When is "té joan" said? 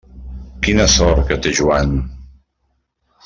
1.47-1.93